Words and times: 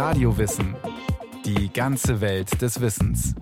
Radiowissen. 0.00 0.74
Die 1.44 1.70
ganze 1.70 2.22
Welt 2.22 2.62
des 2.62 2.80
Wissens. 2.80 3.34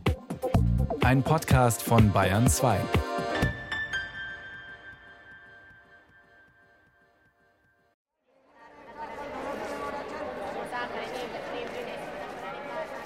Ein 1.04 1.23
Podcast 1.23 1.84
von 1.84 2.11
Bayern 2.11 2.49
2. 2.49 2.81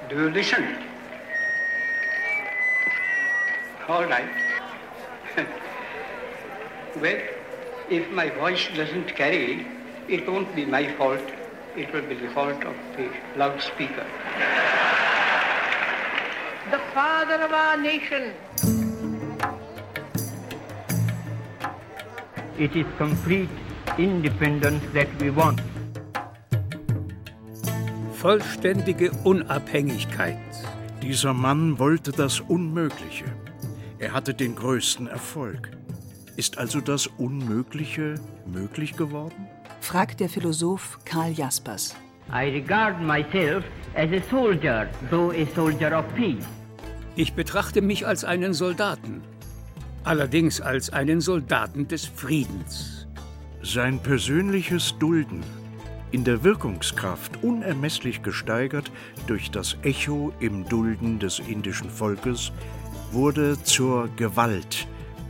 Do 0.08 0.16
you 0.16 0.28
listen? 0.30 0.64
All 3.86 4.06
right. 4.06 4.24
well, 7.02 7.18
if 7.90 8.10
my 8.12 8.30
voice 8.30 8.70
doesn't 8.74 9.14
carry, 9.14 9.66
it 10.08 10.26
won't 10.26 10.54
be 10.54 10.64
my 10.64 10.88
fault. 10.96 11.41
It 11.74 11.92
will 11.92 12.02
be 12.02 12.14
the 12.14 12.28
fault 12.28 12.62
of 12.64 12.74
the 12.96 13.08
loudspeaker. 13.36 14.06
the 16.70 16.78
father 16.94 17.38
of 17.44 17.52
our 17.52 17.76
nation. 17.76 18.32
It 22.58 22.76
is 22.76 22.86
complete 22.96 23.50
independence 23.98 24.82
that 24.94 25.08
we 25.20 25.30
want. 25.30 25.60
Vollständige 28.12 29.10
Unabhängigkeit. 29.24 30.38
Dieser 31.02 31.34
Mann 31.34 31.78
wollte 31.78 32.12
das 32.12 32.40
Unmögliche. 32.40 33.24
Er 33.98 34.12
hatte 34.12 34.32
den 34.34 34.54
größten 34.54 35.08
Erfolg. 35.08 35.70
Ist 36.36 36.58
also 36.58 36.80
das 36.80 37.06
Unmögliche 37.06 38.14
möglich 38.46 38.96
geworden? 38.96 39.48
Fragt 39.82 40.20
der 40.20 40.28
Philosoph 40.28 40.98
Karl 41.04 41.32
Jaspers. 41.32 41.94
I 42.32 42.48
regard 42.50 43.00
myself 43.00 43.64
as 43.94 44.10
a 44.12 44.22
soldier, 44.30 44.88
though 45.10 45.32
a 45.32 45.44
soldier 45.54 45.92
of 45.98 46.04
peace. 46.14 46.46
Ich 47.16 47.34
betrachte 47.34 47.82
mich 47.82 48.06
als 48.06 48.24
einen 48.24 48.54
Soldaten, 48.54 49.22
allerdings 50.04 50.60
als 50.60 50.90
einen 50.90 51.20
Soldaten 51.20 51.88
des 51.88 52.06
Friedens. 52.06 53.06
Sein 53.62 53.98
persönliches 53.98 54.96
Dulden, 54.98 55.42
in 56.10 56.24
der 56.24 56.42
Wirkungskraft 56.44 57.42
unermesslich 57.42 58.22
gesteigert 58.22 58.90
durch 59.26 59.50
das 59.50 59.76
Echo 59.82 60.32
im 60.40 60.66
Dulden 60.68 61.18
des 61.18 61.38
indischen 61.40 61.90
Volkes, 61.90 62.52
wurde 63.10 63.62
zur 63.62 64.08
Gewalt, 64.16 64.86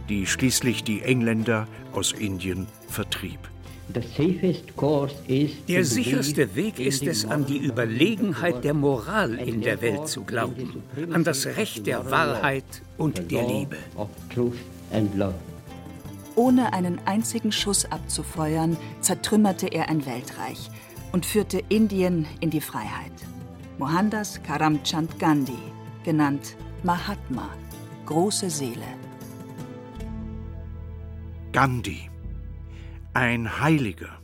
die 0.09 0.27
schließlich 0.27 0.85
die 0.85 1.03
Engländer 1.03 1.67
aus 1.93 2.13
Indien 2.13 2.67
vertrieb. 2.89 3.52
Der 5.69 5.85
sicherste 5.85 6.55
Weg 6.55 6.79
ist 6.79 7.03
es, 7.03 7.25
an 7.25 7.47
die 7.47 7.59
Überlegenheit 7.59 8.65
der 8.65 8.75
Moral 8.75 9.35
in 9.35 9.61
der 9.61 9.81
Welt 9.83 10.09
zu 10.09 10.23
glauben, 10.25 10.83
an 11.13 11.25
das 11.25 11.47
Recht 11.47 11.87
der 11.87 12.11
Wahrheit 12.11 12.83
und 12.97 13.31
der 13.31 13.47
Liebe. 13.47 13.77
Ohne 16.35 16.73
einen 16.73 16.99
einzigen 17.05 17.53
Schuss 17.53 17.85
abzufeuern, 17.85 18.77
zertrümmerte 19.01 19.67
er 19.67 19.89
ein 19.91 20.07
Weltreich 20.07 20.71
und 21.13 21.27
führte 21.27 21.63
Indien 21.69 22.27
in 22.41 22.49
die 22.51 22.63
Freiheit. 22.63 23.13
Mohandas 23.79 24.43
Karamchand 24.43 25.19
Gandhi, 25.19 25.59
genannt 26.05 26.57
Mahatma, 26.83 27.51
große 28.07 28.49
Seele. 28.49 28.87
Gandhi, 31.53 32.09
ein 33.15 33.61
Heiliger, 33.61 34.23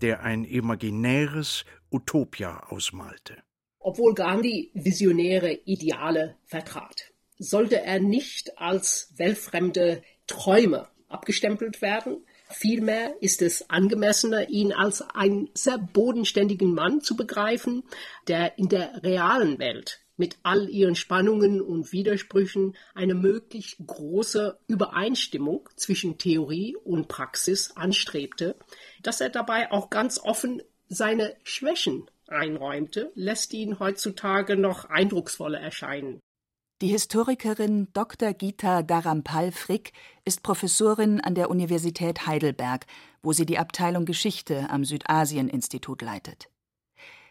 der 0.00 0.22
ein 0.22 0.44
imaginäres 0.44 1.64
Utopia 1.90 2.62
ausmalte. 2.68 3.42
Obwohl 3.80 4.14
Gandhi 4.14 4.70
visionäre 4.72 5.52
Ideale 5.64 6.36
vertrat, 6.44 7.12
sollte 7.38 7.82
er 7.82 7.98
nicht 7.98 8.56
als 8.58 9.12
weltfremde 9.16 10.02
Träumer 10.28 10.90
abgestempelt 11.08 11.82
werden. 11.82 12.24
Vielmehr 12.50 13.14
ist 13.20 13.42
es 13.42 13.68
angemessener, 13.68 14.48
ihn 14.48 14.72
als 14.72 15.02
einen 15.02 15.50
sehr 15.54 15.78
bodenständigen 15.78 16.72
Mann 16.72 17.00
zu 17.00 17.16
begreifen, 17.16 17.82
der 18.28 18.58
in 18.58 18.68
der 18.68 19.02
realen 19.02 19.58
Welt 19.58 20.03
mit 20.16 20.38
all 20.42 20.68
ihren 20.68 20.94
Spannungen 20.94 21.60
und 21.60 21.92
Widersprüchen 21.92 22.76
eine 22.94 23.14
möglichst 23.14 23.78
große 23.84 24.58
Übereinstimmung 24.66 25.68
zwischen 25.76 26.18
Theorie 26.18 26.76
und 26.76 27.08
Praxis 27.08 27.72
anstrebte, 27.76 28.56
dass 29.02 29.20
er 29.20 29.30
dabei 29.30 29.70
auch 29.72 29.90
ganz 29.90 30.18
offen 30.18 30.62
seine 30.88 31.36
Schwächen 31.42 32.08
einräumte, 32.26 33.12
lässt 33.14 33.52
ihn 33.52 33.78
heutzutage 33.78 34.56
noch 34.56 34.86
eindrucksvoller 34.86 35.60
erscheinen. 35.60 36.20
Die 36.82 36.88
Historikerin 36.88 37.88
Dr. 37.92 38.34
Gita 38.34 38.82
Darampal 38.82 39.52
Frick 39.52 39.92
ist 40.24 40.42
Professorin 40.42 41.20
an 41.20 41.34
der 41.34 41.48
Universität 41.48 42.26
Heidelberg, 42.26 42.86
wo 43.22 43.32
sie 43.32 43.46
die 43.46 43.58
Abteilung 43.58 44.04
Geschichte 44.04 44.68
am 44.70 44.84
Südasien-Institut 44.84 46.02
leitet. 46.02 46.48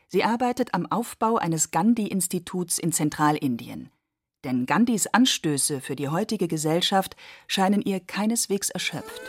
Sie 0.07 0.23
arbeitet 0.23 0.73
am 0.73 0.85
Aufbau 0.85 1.37
eines 1.37 1.71
Gandhi-Instituts 1.71 2.77
in 2.77 2.91
Zentralindien. 2.91 3.89
Denn 4.43 4.65
Gandhis 4.65 5.07
Anstöße 5.07 5.79
für 5.79 5.95
die 5.95 6.09
heutige 6.09 6.47
Gesellschaft 6.47 7.15
scheinen 7.47 7.81
ihr 7.81 7.99
keineswegs 7.99 8.69
erschöpft. 8.69 9.21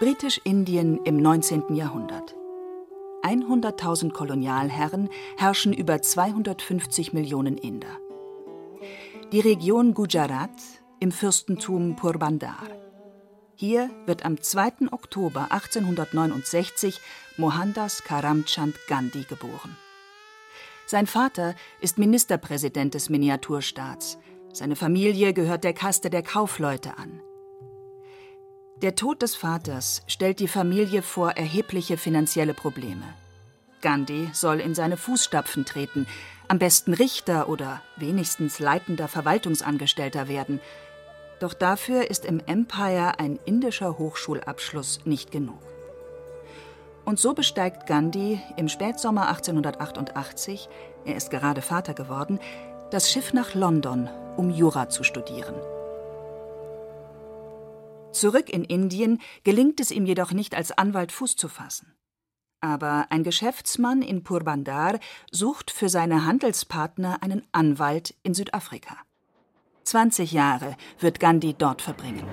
Britisch-Indien 0.00 1.00
im 1.04 1.16
19. 1.16 1.74
Jahrhundert. 1.74 2.36
100.000 3.22 4.12
Kolonialherren 4.12 5.08
herrschen 5.36 5.72
über 5.72 6.00
250 6.00 7.12
Millionen 7.12 7.58
Inder. 7.58 7.98
Die 9.32 9.40
Region 9.40 9.94
Gujarat 9.94 10.50
im 11.00 11.10
Fürstentum 11.10 11.96
Porbandar. 11.96 12.62
Hier 13.60 13.90
wird 14.06 14.24
am 14.24 14.40
2. 14.40 14.92
Oktober 14.92 15.50
1869 15.50 17.00
Mohandas 17.38 18.04
Karamchand 18.04 18.76
Gandhi 18.86 19.24
geboren. 19.24 19.76
Sein 20.86 21.08
Vater 21.08 21.56
ist 21.80 21.98
Ministerpräsident 21.98 22.94
des 22.94 23.08
Miniaturstaats. 23.08 24.18
Seine 24.52 24.76
Familie 24.76 25.32
gehört 25.32 25.64
der 25.64 25.72
Kaste 25.72 26.08
der 26.08 26.22
Kaufleute 26.22 26.98
an. 26.98 27.20
Der 28.76 28.94
Tod 28.94 29.22
des 29.22 29.34
Vaters 29.34 30.02
stellt 30.06 30.38
die 30.38 30.46
Familie 30.46 31.02
vor 31.02 31.32
erhebliche 31.32 31.96
finanzielle 31.96 32.54
Probleme. 32.54 33.12
Gandhi 33.80 34.30
soll 34.34 34.60
in 34.60 34.76
seine 34.76 34.96
Fußstapfen 34.96 35.64
treten, 35.64 36.06
am 36.46 36.60
besten 36.60 36.94
Richter 36.94 37.48
oder 37.48 37.82
wenigstens 37.96 38.60
leitender 38.60 39.08
Verwaltungsangestellter 39.08 40.28
werden. 40.28 40.60
Doch 41.40 41.54
dafür 41.54 42.10
ist 42.10 42.24
im 42.24 42.40
Empire 42.46 43.18
ein 43.18 43.38
indischer 43.44 43.98
Hochschulabschluss 43.98 45.00
nicht 45.04 45.30
genug. 45.30 45.60
Und 47.04 47.18
so 47.18 47.32
besteigt 47.32 47.86
Gandhi 47.86 48.40
im 48.56 48.68
Spätsommer 48.68 49.28
1888, 49.28 50.68
er 51.04 51.16
ist 51.16 51.30
gerade 51.30 51.62
Vater 51.62 51.94
geworden, 51.94 52.38
das 52.90 53.10
Schiff 53.10 53.32
nach 53.32 53.54
London, 53.54 54.10
um 54.36 54.50
Jura 54.50 54.88
zu 54.88 55.04
studieren. 55.04 55.54
Zurück 58.12 58.50
in 58.50 58.64
Indien 58.64 59.20
gelingt 59.44 59.80
es 59.80 59.90
ihm 59.90 60.04
jedoch 60.04 60.32
nicht, 60.32 60.54
als 60.54 60.72
Anwalt 60.72 61.12
Fuß 61.12 61.36
zu 61.36 61.48
fassen. 61.48 61.94
Aber 62.60 63.06
ein 63.10 63.22
Geschäftsmann 63.22 64.02
in 64.02 64.24
Purbandar 64.24 64.98
sucht 65.30 65.70
für 65.70 65.88
seine 65.88 66.26
Handelspartner 66.26 67.22
einen 67.22 67.46
Anwalt 67.52 68.14
in 68.22 68.34
Südafrika. 68.34 68.96
20 69.88 70.32
Jahre 70.32 70.76
wird 71.00 71.18
Gandhi 71.18 71.54
dort 71.56 71.80
verbringen. 71.80 72.24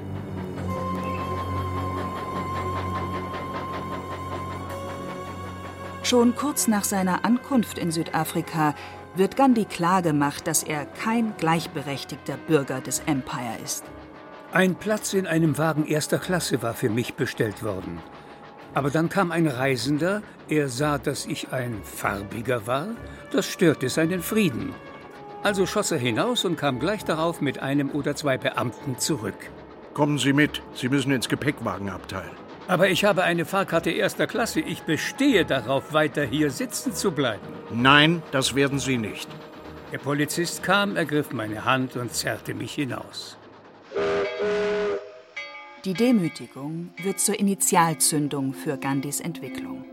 Schon 6.03 6.35
kurz 6.35 6.67
nach 6.67 6.83
seiner 6.83 7.23
Ankunft 7.23 7.79
in 7.79 7.91
Südafrika 7.91 8.75
wird 9.15 9.37
Gandhi 9.37 9.63
klargemacht, 9.63 10.45
dass 10.47 10.63
er 10.63 10.85
kein 10.85 11.33
gleichberechtigter 11.37 12.35
Bürger 12.35 12.81
des 12.81 12.99
Empire 13.05 13.57
ist. 13.63 13.85
Ein 14.51 14.75
Platz 14.75 15.13
in 15.13 15.25
einem 15.25 15.57
Wagen 15.57 15.87
erster 15.87 16.19
Klasse 16.19 16.61
war 16.61 16.73
für 16.73 16.89
mich 16.89 17.13
bestellt 17.13 17.63
worden. 17.63 17.99
Aber 18.73 18.89
dann 18.89 19.07
kam 19.07 19.31
ein 19.31 19.47
Reisender, 19.47 20.21
er 20.49 20.67
sah, 20.67 20.97
dass 20.97 21.25
ich 21.25 21.53
ein 21.53 21.81
Farbiger 21.83 22.67
war, 22.67 22.89
das 23.31 23.47
störte 23.47 23.87
seinen 23.87 24.21
Frieden. 24.21 24.75
Also 25.45 25.67
schoss 25.67 25.91
er 25.91 25.99
hinaus 25.99 26.43
und 26.43 26.57
kam 26.57 26.79
gleich 26.79 27.05
darauf 27.05 27.39
mit 27.39 27.59
einem 27.59 27.91
oder 27.91 28.15
zwei 28.15 28.35
Beamten 28.35 28.97
zurück. 28.97 29.51
Kommen 29.93 30.17
Sie 30.17 30.33
mit, 30.33 30.63
Sie 30.73 30.89
müssen 30.89 31.11
ins 31.11 31.29
Gepäckwagenabteil. 31.29 32.31
Aber 32.67 32.89
ich 32.89 33.05
habe 33.05 33.23
eine 33.23 33.45
Fahrkarte 33.45 33.91
erster 33.91 34.25
Klasse. 34.25 34.59
Ich 34.61 34.81
bestehe 34.81 35.45
darauf, 35.45 35.93
weiter 35.93 36.25
hier 36.25 36.49
sitzen 36.49 36.93
zu 36.93 37.11
bleiben. 37.11 37.45
Nein, 37.71 38.23
das 38.31 38.55
werden 38.55 38.79
Sie 38.79 38.97
nicht. 38.97 39.29
Der 39.91 39.99
Polizist 39.99 40.63
kam, 40.63 40.95
ergriff 40.95 41.31
meine 41.31 41.63
Hand 41.63 41.95
und 41.95 42.11
zerrte 42.11 42.55
mich 42.55 42.73
hinaus. 42.73 43.37
Die 45.85 45.93
Demütigung 45.93 46.89
wird 47.03 47.19
zur 47.19 47.39
Initialzündung 47.39 48.55
für 48.55 48.79
Gandhis 48.79 49.19
Entwicklung. 49.19 49.85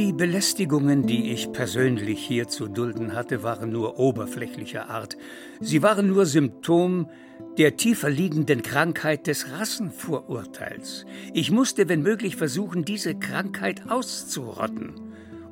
Die 0.00 0.14
Belästigungen, 0.14 1.06
die 1.06 1.30
ich 1.30 1.52
persönlich 1.52 2.26
hier 2.26 2.48
zu 2.48 2.68
dulden 2.68 3.12
hatte, 3.12 3.42
waren 3.42 3.70
nur 3.70 3.98
oberflächlicher 3.98 4.88
Art. 4.88 5.18
Sie 5.60 5.82
waren 5.82 6.06
nur 6.06 6.24
Symptom 6.24 7.10
der 7.58 7.76
tiefer 7.76 8.08
liegenden 8.08 8.62
Krankheit 8.62 9.26
des 9.26 9.52
Rassenvorurteils. 9.52 11.04
Ich 11.34 11.50
musste, 11.50 11.90
wenn 11.90 12.00
möglich, 12.00 12.36
versuchen, 12.36 12.86
diese 12.86 13.14
Krankheit 13.14 13.90
auszurotten 13.90 14.94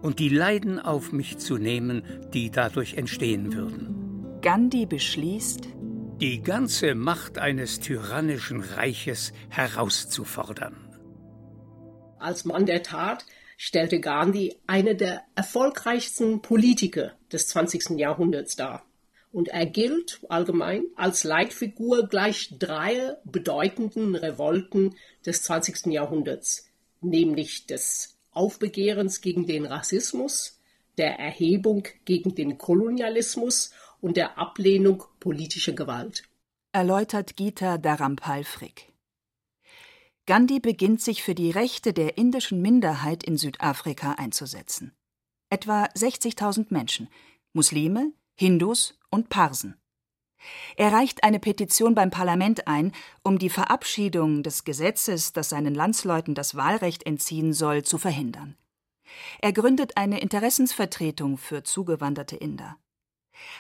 und 0.01 0.19
die 0.19 0.31
Leiden 0.31 0.81
auf 0.81 1.13
mich 1.13 1.37
zu 1.37 1.59
nehmen, 1.59 2.03
die 2.33 2.51
dadurch 2.51 2.95
entstehen 2.95 3.53
würden. 3.53 4.39
Gandhi 4.41 4.87
beschließt, 4.87 5.69
die 6.23 6.41
ganze 6.41 6.95
Macht 6.95 7.37
eines 7.37 7.81
tyrannischen 7.81 8.63
Reiches 8.63 9.35
herauszufordern. 9.51 10.75
Als 12.19 12.47
Mann 12.47 12.65
der 12.65 12.83
Tat 12.83 13.27
stellte 13.59 13.99
Gandhi 13.99 14.57
eine 14.69 14.95
der 14.95 15.25
erfolgreichsten 15.35 16.41
Politiker 16.41 17.13
des 17.33 17.49
20. 17.49 17.99
Jahrhunderts 17.99 18.55
dar. 18.57 18.87
Und 19.33 19.49
er 19.49 19.67
gilt 19.67 20.21
allgemein 20.31 20.85
als 20.97 21.25
Leitfigur 21.25 22.07
gleich 22.07 22.55
drei 22.59 23.17
bedeutenden 23.25 24.15
Revolten 24.15 24.95
des 25.27 25.43
20. 25.43 25.93
Jahrhunderts, 25.93 26.71
nämlich 27.03 27.67
des 27.67 28.17
Aufbegehrens 28.31 29.21
gegen 29.21 29.47
den 29.47 29.67
Rassismus, 29.67 30.61
der 30.97 31.19
Erhebung 31.19 31.83
gegen 32.05 32.35
den 32.37 32.59
Kolonialismus 32.59 33.73
und 34.01 34.17
der 34.17 34.39
Ablehnung 34.39 35.03
politischer 35.19 35.73
Gewalt. 35.73 36.23
Erläutert 36.73 37.37
Gita 37.37 37.77
Dharampal 37.77 38.45
Frick. 38.45 38.93
Gandhi 40.29 40.61
beginnt 40.61 41.01
sich 41.01 41.23
für 41.23 41.35
die 41.35 41.51
Rechte 41.51 41.95
der 41.95 42.19
indischen 42.19 42.61
Minderheit 42.61 43.25
in 43.25 43.39
Südafrika 43.39 44.13
einzusetzen. 44.13 44.93
Etwa 45.49 45.85
60.000 45.85 46.67
Menschen, 46.69 47.09
Muslime, 47.55 48.13
Hindus 48.35 48.99
und 49.09 49.31
Parsen. 49.31 49.81
Er 50.77 50.93
reicht 50.93 51.25
eine 51.25 51.39
Petition 51.39 51.95
beim 51.95 52.11
Parlament 52.11 52.69
ein, 52.69 52.93
um 53.23 53.39
die 53.39 53.49
Verabschiedung 53.49 54.43
des 54.43 54.65
Gesetzes, 54.65 55.33
das 55.33 55.49
seinen 55.49 55.75
Landsleuten 55.75 56.35
das 56.35 56.55
Wahlrecht 56.55 57.07
entziehen 57.07 57.55
soll, 57.55 57.83
zu 57.83 57.97
verhindern. 57.97 58.59
Er 59.41 59.55
gründet 59.55 59.97
eine 59.97 60.21
Interessensvertretung 60.21 61.39
für 61.39 61.63
zugewanderte 61.63 62.37
Inder. 62.37 62.77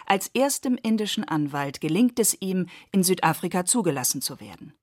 Als 0.05 0.29
erstem 0.35 0.76
indischen 0.76 1.25
Anwalt 1.25 1.81
gelingt 1.81 2.19
es 2.19 2.37
ihm, 2.38 2.69
in 2.93 3.05
Südafrika 3.05 3.65
zugelassen 3.65 4.20
zu 4.20 4.38
werden. 4.38 4.75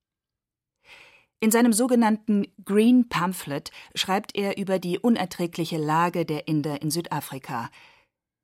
In 1.46 1.52
seinem 1.52 1.74
sogenannten 1.74 2.48
Green 2.66 3.08
Pamphlet 3.08 3.70
schreibt 3.94 4.36
er 4.36 4.58
über 4.58 4.80
die 4.80 4.98
unerträgliche 4.98 5.78
Lage 5.78 6.26
der 6.26 6.48
Inder 6.48 6.82
in 6.82 6.90
Südafrika. 6.90 7.70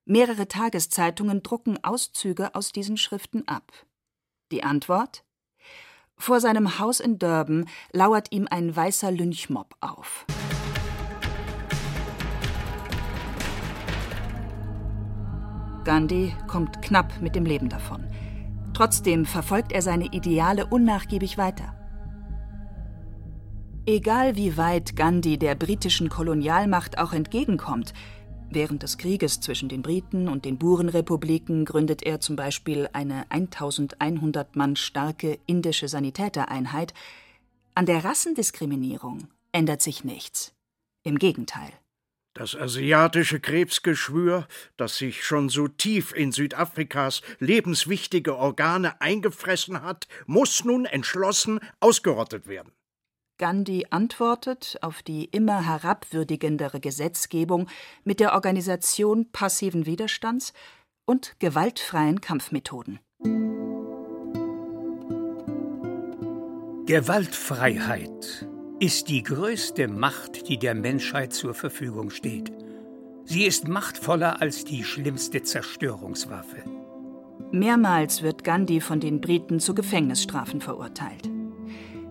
Mehrere 0.04 0.46
Tageszeitungen 0.46 1.42
drucken 1.42 1.82
Auszüge 1.82 2.54
aus 2.54 2.70
diesen 2.70 2.96
Schriften 2.96 3.42
ab. 3.48 3.72
Die 4.52 4.62
Antwort? 4.62 5.24
Vor 6.16 6.38
seinem 6.38 6.78
Haus 6.78 7.00
in 7.00 7.18
Durban 7.18 7.68
lauert 7.92 8.30
ihm 8.30 8.46
ein 8.48 8.76
weißer 8.76 9.10
Lynchmob 9.10 9.74
auf. 9.80 10.24
Gandhi 15.82 16.36
kommt 16.46 16.80
knapp 16.82 17.20
mit 17.20 17.34
dem 17.34 17.46
Leben 17.46 17.68
davon. 17.68 18.06
Trotzdem 18.74 19.26
verfolgt 19.26 19.72
er 19.72 19.82
seine 19.82 20.06
Ideale 20.12 20.66
unnachgiebig 20.66 21.36
weiter. 21.36 21.81
Egal 23.86 24.36
wie 24.36 24.56
weit 24.56 24.94
Gandhi 24.94 25.38
der 25.38 25.56
britischen 25.56 26.08
Kolonialmacht 26.08 26.98
auch 26.98 27.12
entgegenkommt, 27.12 27.92
während 28.48 28.84
des 28.84 28.96
Krieges 28.96 29.40
zwischen 29.40 29.68
den 29.68 29.82
Briten 29.82 30.28
und 30.28 30.44
den 30.44 30.56
Burenrepubliken 30.56 31.64
gründet 31.64 32.04
er 32.04 32.20
zum 32.20 32.36
Beispiel 32.36 32.88
eine 32.92 33.28
1100 33.30 34.54
Mann 34.54 34.76
starke 34.76 35.36
indische 35.46 35.88
Sanitätereinheit, 35.88 36.94
an 37.74 37.86
der 37.86 38.04
Rassendiskriminierung 38.04 39.26
ändert 39.50 39.82
sich 39.82 40.04
nichts. 40.04 40.54
Im 41.02 41.18
Gegenteil. 41.18 41.72
Das 42.34 42.54
asiatische 42.54 43.40
Krebsgeschwür, 43.40 44.46
das 44.76 44.96
sich 44.96 45.24
schon 45.24 45.48
so 45.48 45.66
tief 45.66 46.14
in 46.14 46.30
Südafrikas 46.30 47.20
lebenswichtige 47.40 48.36
Organe 48.36 49.00
eingefressen 49.00 49.82
hat, 49.82 50.06
muss 50.26 50.64
nun 50.64 50.84
entschlossen 50.84 51.58
ausgerottet 51.80 52.46
werden. 52.46 52.72
Gandhi 53.42 53.86
antwortet 53.90 54.78
auf 54.82 55.02
die 55.02 55.24
immer 55.24 55.66
herabwürdigendere 55.66 56.78
Gesetzgebung 56.78 57.66
mit 58.04 58.20
der 58.20 58.34
Organisation 58.34 59.32
passiven 59.32 59.84
Widerstands 59.84 60.52
und 61.06 61.34
gewaltfreien 61.40 62.20
Kampfmethoden. 62.20 63.00
Gewaltfreiheit 66.86 68.46
ist 68.78 69.08
die 69.08 69.24
größte 69.24 69.88
Macht, 69.88 70.48
die 70.48 70.58
der 70.58 70.76
Menschheit 70.76 71.32
zur 71.32 71.54
Verfügung 71.54 72.10
steht. 72.10 72.52
Sie 73.24 73.42
ist 73.42 73.66
machtvoller 73.66 74.40
als 74.40 74.64
die 74.64 74.84
schlimmste 74.84 75.42
Zerstörungswaffe. 75.42 76.62
Mehrmals 77.50 78.22
wird 78.22 78.44
Gandhi 78.44 78.80
von 78.80 79.00
den 79.00 79.20
Briten 79.20 79.58
zu 79.58 79.74
Gefängnisstrafen 79.74 80.60
verurteilt. 80.60 81.31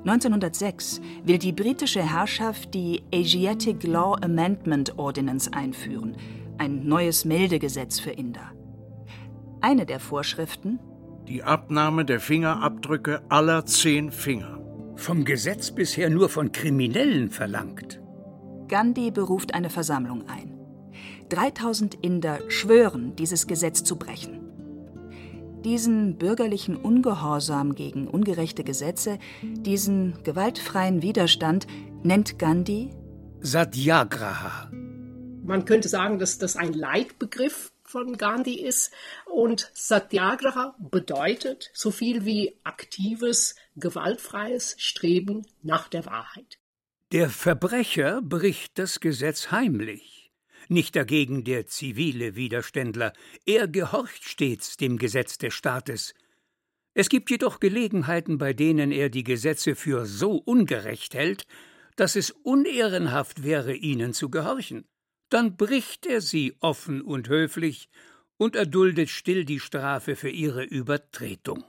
1906 0.01 1.01
will 1.23 1.37
die 1.37 1.51
britische 1.51 2.01
Herrschaft 2.01 2.73
die 2.73 3.03
Asiatic 3.13 3.83
Law 3.83 4.17
Amendment 4.21 4.97
Ordinance 4.97 5.51
einführen, 5.53 6.17
ein 6.57 6.87
neues 6.87 7.25
Meldegesetz 7.25 7.99
für 7.99 8.11
Inder. 8.11 8.51
Eine 9.61 9.85
der 9.85 9.99
Vorschriften 9.99 10.79
die 11.27 11.43
Abnahme 11.43 12.03
der 12.03 12.19
Fingerabdrücke 12.19 13.21
aller 13.29 13.65
zehn 13.65 14.11
Finger. 14.11 14.59
Vom 14.95 15.23
Gesetz 15.23 15.71
bisher 15.71 16.09
nur 16.09 16.29
von 16.29 16.51
Kriminellen 16.51 17.29
verlangt. 17.29 18.01
Gandhi 18.67 19.11
beruft 19.11 19.53
eine 19.53 19.69
Versammlung 19.69 20.27
ein. 20.27 20.59
3000 21.29 21.95
Inder 21.95 22.39
schwören, 22.49 23.15
dieses 23.15 23.47
Gesetz 23.47 23.83
zu 23.83 23.95
brechen. 23.95 24.40
Diesen 25.63 26.17
bürgerlichen 26.17 26.75
Ungehorsam 26.75 27.75
gegen 27.75 28.07
ungerechte 28.07 28.63
Gesetze, 28.63 29.19
diesen 29.41 30.23
gewaltfreien 30.23 31.01
Widerstand 31.03 31.67
nennt 32.03 32.39
Gandhi 32.39 32.89
Satyagraha. 33.41 34.71
Man 35.43 35.65
könnte 35.65 35.89
sagen, 35.89 36.17
dass 36.19 36.37
das 36.37 36.55
ein 36.55 36.73
Leitbegriff 36.73 37.71
von 37.83 38.17
Gandhi 38.17 38.61
ist. 38.61 38.91
Und 39.25 39.69
Satyagraha 39.73 40.75
bedeutet 40.79 41.69
so 41.73 41.91
viel 41.91 42.25
wie 42.25 42.57
aktives, 42.63 43.55
gewaltfreies 43.75 44.75
Streben 44.79 45.45
nach 45.61 45.89
der 45.89 46.05
Wahrheit. 46.05 46.57
Der 47.11 47.29
Verbrecher 47.29 48.21
bricht 48.21 48.79
das 48.79 48.99
Gesetz 48.99 49.51
heimlich 49.51 50.20
nicht 50.71 50.95
dagegen 50.95 51.43
der 51.43 51.67
zivile 51.67 52.35
Widerständler, 52.35 53.13
er 53.45 53.67
gehorcht 53.67 54.23
stets 54.23 54.77
dem 54.77 54.97
Gesetz 54.97 55.37
des 55.37 55.53
Staates. 55.53 56.13
Es 56.93 57.09
gibt 57.09 57.29
jedoch 57.29 57.59
Gelegenheiten, 57.59 58.37
bei 58.37 58.53
denen 58.53 58.91
er 58.91 59.09
die 59.09 59.23
Gesetze 59.23 59.75
für 59.75 60.05
so 60.05 60.37
ungerecht 60.37 61.13
hält, 61.13 61.45
dass 61.95 62.15
es 62.15 62.31
unehrenhaft 62.31 63.43
wäre, 63.43 63.73
ihnen 63.73 64.13
zu 64.13 64.29
gehorchen. 64.29 64.85
Dann 65.29 65.55
bricht 65.55 66.05
er 66.05 66.21
sie 66.21 66.55
offen 66.59 67.01
und 67.01 67.29
höflich 67.29 67.89
und 68.37 68.55
erduldet 68.55 69.09
still 69.09 69.45
die 69.45 69.59
Strafe 69.59 70.15
für 70.15 70.29
ihre 70.29 70.63
Übertretung. 70.63 71.63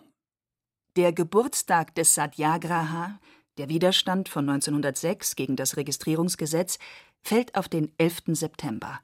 Der 0.96 1.12
Geburtstag 1.12 1.94
des 1.94 2.14
Satyagraha, 2.14 3.20
der 3.58 3.68
Widerstand 3.68 4.28
von 4.28 4.48
1906 4.48 5.36
gegen 5.36 5.56
das 5.56 5.76
Registrierungsgesetz, 5.76 6.78
fällt 7.22 7.54
auf 7.54 7.68
den 7.68 7.92
11. 7.98 8.22
September. 8.28 9.00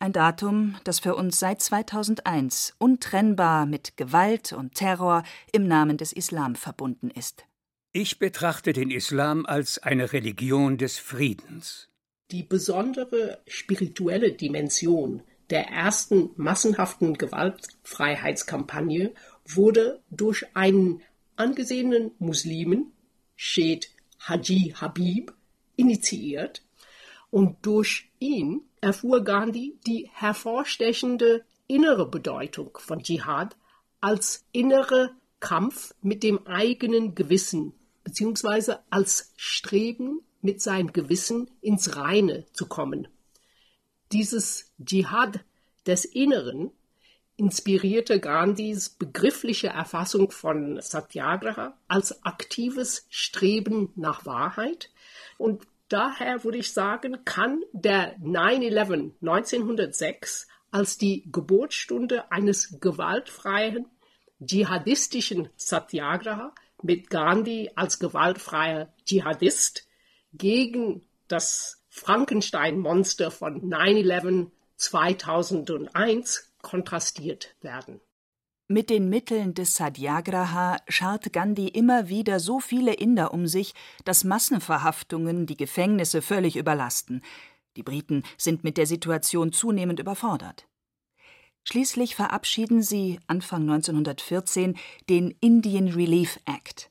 Ein 0.00 0.12
Datum, 0.12 0.76
das 0.84 1.00
für 1.00 1.16
uns 1.16 1.40
seit 1.40 1.60
2001 1.60 2.74
untrennbar 2.78 3.66
mit 3.66 3.96
Gewalt 3.96 4.52
und 4.52 4.74
Terror 4.74 5.24
im 5.52 5.66
Namen 5.66 5.96
des 5.96 6.12
Islam 6.12 6.54
verbunden 6.54 7.10
ist. 7.10 7.44
Ich 7.92 8.20
betrachte 8.20 8.72
den 8.72 8.92
Islam 8.92 9.44
als 9.44 9.78
eine 9.78 10.12
Religion 10.12 10.78
des 10.78 10.98
Friedens. 10.98 11.88
Die 12.30 12.44
besondere 12.44 13.40
spirituelle 13.46 14.32
Dimension 14.32 15.22
der 15.50 15.68
ersten 15.68 16.30
massenhaften 16.36 17.14
Gewaltfreiheitskampagne 17.14 19.12
wurde 19.46 20.02
durch 20.10 20.44
einen 20.54 21.00
angesehenen 21.36 22.10
Muslimen, 22.18 22.92
Shed 23.40 23.88
Haji 24.18 24.74
Habib, 24.76 25.32
initiiert 25.76 26.64
und 27.30 27.64
durch 27.64 28.10
ihn 28.18 28.62
erfuhr 28.80 29.22
Gandhi 29.22 29.78
die 29.86 30.10
hervorstechende 30.12 31.44
innere 31.68 32.10
Bedeutung 32.10 32.76
von 32.78 33.00
Dschihad 33.00 33.56
als 34.00 34.44
innere 34.50 35.12
Kampf 35.38 35.94
mit 36.02 36.24
dem 36.24 36.48
eigenen 36.48 37.14
Gewissen, 37.14 37.74
beziehungsweise 38.02 38.80
als 38.90 39.32
Streben 39.36 40.20
mit 40.42 40.60
seinem 40.60 40.92
Gewissen 40.92 41.48
ins 41.60 41.94
Reine 41.94 42.44
zu 42.52 42.66
kommen. 42.66 43.06
Dieses 44.10 44.72
Dschihad 44.84 45.44
des 45.86 46.04
Inneren 46.04 46.72
inspirierte 47.38 48.18
Gandhis 48.18 48.90
begriffliche 48.90 49.68
Erfassung 49.68 50.32
von 50.32 50.80
Satyagraha 50.80 51.78
als 51.86 52.24
aktives 52.24 53.06
Streben 53.08 53.92
nach 53.94 54.26
Wahrheit. 54.26 54.90
Und 55.38 55.62
daher 55.88 56.42
würde 56.42 56.58
ich 56.58 56.72
sagen, 56.72 57.24
kann 57.24 57.62
der 57.72 58.18
9-11 58.18 59.12
1906 59.22 60.48
als 60.72 60.98
die 60.98 61.30
Geburtsstunde 61.30 62.30
eines 62.32 62.80
gewaltfreien, 62.80 63.86
dschihadistischen 64.44 65.48
Satyagraha 65.56 66.52
mit 66.82 67.08
Gandhi 67.08 67.70
als 67.76 68.00
gewaltfreier 68.00 68.92
Dschihadist 69.06 69.86
gegen 70.32 71.06
das 71.28 71.84
Frankenstein-Monster 71.88 73.30
von 73.30 73.62
9-11 73.62 74.50
2001 74.76 76.47
kontrastiert 76.68 77.56
werden. 77.62 78.00
Mit 78.70 78.90
den 78.90 79.08
Mitteln 79.08 79.54
des 79.54 79.76
Satyagraha 79.76 80.76
schart 80.86 81.32
Gandhi 81.32 81.68
immer 81.68 82.10
wieder 82.10 82.38
so 82.38 82.60
viele 82.60 82.92
Inder 82.92 83.32
um 83.32 83.46
sich, 83.46 83.72
dass 84.04 84.24
Massenverhaftungen 84.24 85.46
die 85.46 85.56
Gefängnisse 85.56 86.20
völlig 86.20 86.56
überlasten. 86.56 87.22
Die 87.76 87.82
Briten 87.82 88.24
sind 88.36 88.64
mit 88.64 88.76
der 88.76 88.86
Situation 88.86 89.52
zunehmend 89.52 90.00
überfordert. 90.00 90.68
Schließlich 91.64 92.14
verabschieden 92.14 92.82
sie 92.82 93.18
Anfang 93.26 93.62
1914 93.62 94.76
den 95.08 95.34
Indian 95.40 95.88
Relief 95.88 96.38
Act. 96.44 96.90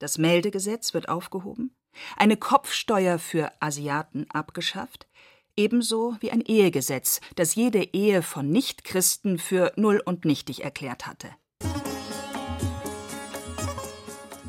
Das 0.00 0.18
Meldegesetz 0.18 0.92
wird 0.92 1.08
aufgehoben, 1.08 1.76
eine 2.16 2.36
Kopfsteuer 2.36 3.20
für 3.20 3.52
Asiaten 3.60 4.28
abgeschafft, 4.30 5.06
ebenso 5.56 6.16
wie 6.20 6.30
ein 6.30 6.40
Ehegesetz, 6.40 7.20
das 7.34 7.54
jede 7.54 7.82
Ehe 7.92 8.22
von 8.22 8.48
Nichtchristen 8.50 9.38
für 9.38 9.72
null 9.76 10.02
und 10.04 10.24
nichtig 10.24 10.64
erklärt 10.64 11.06
hatte. 11.06 11.28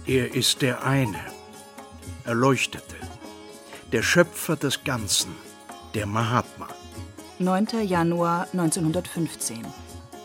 Er 0.05 0.33
ist 0.33 0.61
der 0.61 0.85
eine, 0.85 1.19
Erleuchtete, 2.23 2.95
der 3.91 4.03
Schöpfer 4.03 4.55
des 4.55 4.83
Ganzen, 4.83 5.35
der 5.93 6.05
Mahatma. 6.05 6.67
9. 7.39 7.67
Januar 7.85 8.47
1915. 8.53 9.65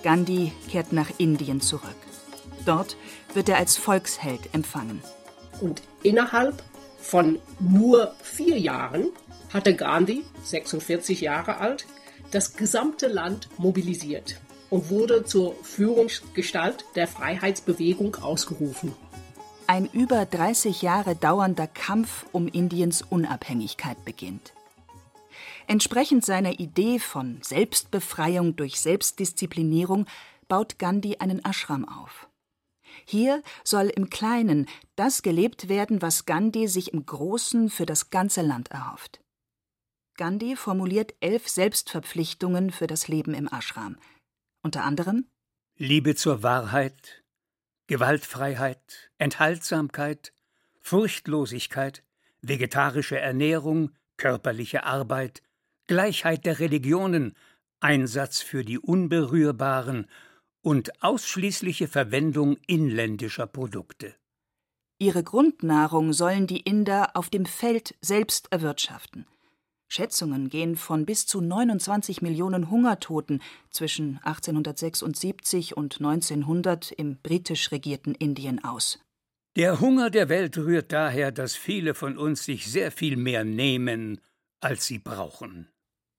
Gandhi 0.02 0.52
kehrt 0.70 0.92
nach 0.92 1.10
Indien 1.18 1.60
zurück. 1.60 1.96
Dort 2.64 2.96
wird 3.34 3.48
er 3.48 3.58
als 3.58 3.76
Volksheld 3.76 4.54
empfangen. 4.54 5.02
Und 5.60 5.82
innerhalb 6.02 6.62
von 7.02 7.38
nur 7.60 8.14
vier 8.22 8.58
Jahren 8.58 9.08
hatte 9.52 9.74
Gandhi, 9.74 10.24
46 10.44 11.20
Jahre 11.20 11.58
alt, 11.58 11.86
das 12.30 12.54
gesamte 12.54 13.08
Land 13.08 13.48
mobilisiert 13.58 14.36
und 14.70 14.88
wurde 14.88 15.24
zur 15.24 15.54
Führungsgestalt 15.62 16.86
der 16.94 17.06
Freiheitsbewegung 17.06 18.16
ausgerufen. 18.16 18.94
Ein 19.66 19.86
über 19.92 20.24
30 20.24 20.80
Jahre 20.82 21.14
dauernder 21.14 21.66
Kampf 21.66 22.26
um 22.32 22.48
Indiens 22.48 23.02
Unabhängigkeit 23.02 24.02
beginnt. 24.04 24.54
Entsprechend 25.66 26.24
seiner 26.24 26.58
Idee 26.58 26.98
von 26.98 27.38
Selbstbefreiung 27.42 28.56
durch 28.56 28.80
Selbstdisziplinierung 28.80 30.06
baut 30.48 30.78
Gandhi 30.78 31.18
einen 31.18 31.44
Ashram 31.44 31.86
auf. 31.88 32.28
Hier 33.04 33.42
soll 33.64 33.86
im 33.88 34.10
Kleinen 34.10 34.66
das 34.96 35.22
gelebt 35.22 35.68
werden, 35.68 36.02
was 36.02 36.24
Gandhi 36.24 36.68
sich 36.68 36.92
im 36.92 37.04
Großen 37.04 37.70
für 37.70 37.86
das 37.86 38.10
ganze 38.10 38.42
Land 38.42 38.70
erhofft. 38.70 39.20
Gandhi 40.16 40.56
formuliert 40.56 41.14
elf 41.20 41.48
Selbstverpflichtungen 41.48 42.70
für 42.70 42.86
das 42.86 43.08
Leben 43.08 43.34
im 43.34 43.48
Ashram. 43.48 43.96
Unter 44.62 44.84
anderem 44.84 45.26
Liebe 45.76 46.14
zur 46.14 46.42
Wahrheit, 46.42 47.24
Gewaltfreiheit, 47.86 49.10
Enthaltsamkeit, 49.18 50.32
Furchtlosigkeit, 50.80 52.04
vegetarische 52.42 53.18
Ernährung, 53.18 53.90
körperliche 54.16 54.84
Arbeit, 54.84 55.42
Gleichheit 55.86 56.44
der 56.44 56.58
Religionen, 56.58 57.34
Einsatz 57.80 58.40
für 58.40 58.64
die 58.64 58.78
Unberührbaren 58.78 60.06
und 60.62 61.02
ausschließliche 61.02 61.88
Verwendung 61.88 62.56
inländischer 62.66 63.46
Produkte. 63.46 64.14
Ihre 64.98 65.24
Grundnahrung 65.24 66.12
sollen 66.12 66.46
die 66.46 66.60
Inder 66.60 67.16
auf 67.16 67.28
dem 67.28 67.44
Feld 67.44 67.96
selbst 68.00 68.50
erwirtschaften. 68.52 69.26
Schätzungen 69.88 70.48
gehen 70.48 70.76
von 70.76 71.04
bis 71.04 71.26
zu 71.26 71.42
29 71.42 72.22
Millionen 72.22 72.70
Hungertoten 72.70 73.42
zwischen 73.68 74.18
1876 74.22 75.76
und 75.76 76.00
1900 76.00 76.92
im 76.92 77.18
britisch 77.18 77.72
regierten 77.72 78.14
Indien 78.14 78.64
aus. 78.64 79.00
Der 79.54 79.80
Hunger 79.80 80.08
der 80.08 80.30
Welt 80.30 80.56
rührt 80.56 80.92
daher, 80.92 81.30
dass 81.30 81.56
viele 81.56 81.92
von 81.92 82.16
uns 82.16 82.44
sich 82.44 82.70
sehr 82.72 82.90
viel 82.90 83.16
mehr 83.18 83.44
nehmen, 83.44 84.18
als 84.60 84.86
sie 84.86 84.98
brauchen. 84.98 85.68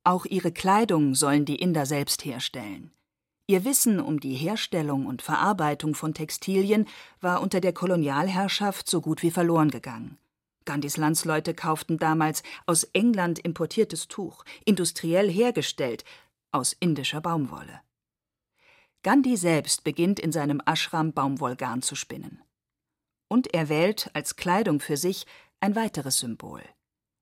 Auch 0.03 0.25
ihre 0.25 0.51
Kleidung 0.51 1.15
sollen 1.15 1.45
die 1.45 1.55
Inder 1.55 1.87
selbst 1.87 2.25
herstellen. 2.25 2.91
Ihr 3.45 3.65
Wissen 3.65 3.99
um 3.99 4.19
die 4.19 4.35
Herstellung 4.35 5.05
und 5.05 5.21
Verarbeitung 5.21 5.95
von 5.95 6.13
Textilien 6.13 6.87
war 7.19 7.41
unter 7.41 7.59
der 7.59 7.73
Kolonialherrschaft 7.73 8.89
so 8.89 9.01
gut 9.01 9.21
wie 9.21 9.31
verloren 9.31 9.69
gegangen. 9.69 10.17
Gandhis 10.65 10.95
Landsleute 10.95 11.53
kauften 11.53 11.97
damals 11.97 12.41
aus 12.65 12.85
England 12.85 13.39
importiertes 13.39 14.07
Tuch, 14.07 14.45
industriell 14.63 15.29
hergestellt, 15.29 16.05
aus 16.51 16.71
indischer 16.79 17.19
Baumwolle. 17.19 17.81
Gandhi 19.03 19.35
selbst 19.35 19.83
beginnt 19.83 20.21
in 20.21 20.31
seinem 20.31 20.61
Ashram 20.65 21.11
Baumwollgarn 21.11 21.81
zu 21.81 21.95
spinnen. 21.95 22.41
Und 23.27 23.53
er 23.53 23.67
wählt 23.67 24.09
als 24.13 24.37
Kleidung 24.37 24.79
für 24.79 24.95
sich 24.95 25.25
ein 25.59 25.75
weiteres 25.75 26.19
Symbol. 26.19 26.61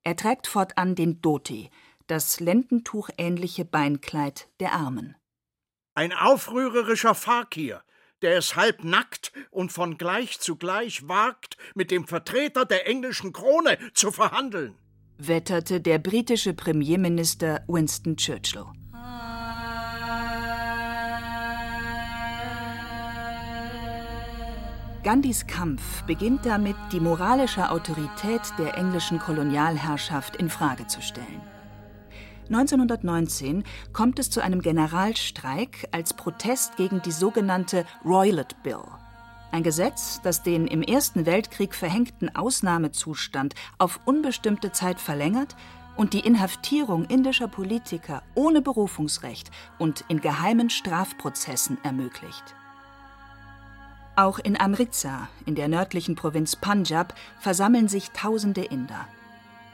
Er 0.04 0.14
trägt 0.14 0.46
fortan 0.46 0.94
den 0.94 1.20
Dhoti, 1.20 1.70
das 2.06 2.38
lendentuchähnliche 2.38 3.64
Beinkleid 3.64 4.48
der 4.60 4.72
Armen. 4.72 5.16
Ein 5.94 6.14
aufrührerischer 6.14 7.14
Fakir, 7.14 7.82
der 8.22 8.38
es 8.38 8.56
halb 8.56 8.82
nackt 8.82 9.30
und 9.50 9.72
von 9.72 9.98
gleich 9.98 10.40
zu 10.40 10.56
gleich 10.56 11.06
wagt, 11.06 11.58
mit 11.74 11.90
dem 11.90 12.06
Vertreter 12.06 12.64
der 12.64 12.88
englischen 12.88 13.34
Krone 13.34 13.76
zu 13.92 14.10
verhandeln, 14.10 14.78
wetterte 15.18 15.82
der 15.82 15.98
britische 15.98 16.54
Premierminister 16.54 17.62
Winston 17.68 18.16
Churchill. 18.16 18.64
Gandhis 25.02 25.46
Kampf 25.46 26.02
beginnt 26.04 26.46
damit, 26.46 26.76
die 26.92 27.00
moralische 27.00 27.70
Autorität 27.70 28.40
der 28.58 28.78
englischen 28.78 29.18
Kolonialherrschaft 29.18 30.36
in 30.36 30.48
Frage 30.48 30.86
zu 30.86 31.02
stellen. 31.02 31.42
1919 32.48 33.64
kommt 33.92 34.18
es 34.18 34.30
zu 34.30 34.40
einem 34.40 34.60
Generalstreik 34.60 35.88
als 35.92 36.14
Protest 36.14 36.76
gegen 36.76 37.00
die 37.02 37.12
sogenannte 37.12 37.84
Roylet 38.04 38.62
Bill. 38.62 38.82
Ein 39.52 39.62
Gesetz, 39.62 40.20
das 40.22 40.42
den 40.42 40.66
im 40.66 40.82
Ersten 40.82 41.26
Weltkrieg 41.26 41.74
verhängten 41.74 42.34
Ausnahmezustand 42.34 43.54
auf 43.78 44.00
unbestimmte 44.06 44.72
Zeit 44.72 44.98
verlängert 44.98 45.56
und 45.96 46.14
die 46.14 46.20
Inhaftierung 46.20 47.04
indischer 47.04 47.48
Politiker 47.48 48.22
ohne 48.34 48.62
Berufungsrecht 48.62 49.50
und 49.78 50.04
in 50.08 50.20
geheimen 50.20 50.70
Strafprozessen 50.70 51.78
ermöglicht. 51.82 52.54
Auch 54.16 54.38
in 54.38 54.60
Amritsar, 54.60 55.28
in 55.46 55.54
der 55.54 55.68
nördlichen 55.68 56.16
Provinz 56.16 56.56
Punjab, 56.56 57.14
versammeln 57.38 57.88
sich 57.88 58.10
tausende 58.10 58.62
Inder. 58.62 59.06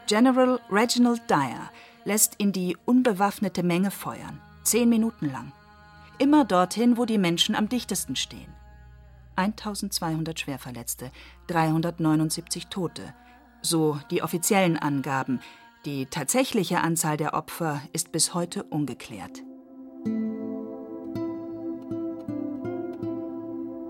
General 0.06 0.60
Reginald 0.70 1.28
Dyer 1.28 1.70
lässt 2.04 2.34
in 2.36 2.52
die 2.52 2.76
unbewaffnete 2.84 3.62
Menge 3.62 3.90
feuern, 3.90 4.40
zehn 4.62 4.88
Minuten 4.88 5.30
lang. 5.30 5.52
Immer 6.18 6.44
dorthin, 6.44 6.96
wo 6.96 7.04
die 7.04 7.18
Menschen 7.18 7.54
am 7.54 7.68
dichtesten 7.68 8.16
stehen. 8.16 8.52
1200 9.36 10.38
Schwerverletzte, 10.38 11.10
379 11.46 12.66
Tote, 12.66 13.14
so 13.62 13.98
die 14.10 14.22
offiziellen 14.22 14.76
Angaben. 14.76 15.40
Die 15.84 16.06
tatsächliche 16.06 16.80
Anzahl 16.80 17.16
der 17.16 17.34
Opfer 17.34 17.80
ist 17.92 18.10
bis 18.10 18.34
heute 18.34 18.64
ungeklärt. 18.64 19.42